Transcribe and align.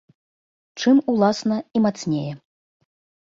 Чым, 0.83 1.01
уласна, 1.13 1.57
і 1.79 1.83
мацнее. 1.85 2.33